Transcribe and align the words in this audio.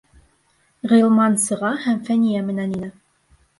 Ғилман 0.91 1.37
сыға 1.45 1.71
һәм 1.85 2.01
Фәниә 2.09 2.43
менән 2.51 2.77
инә. 2.81 2.93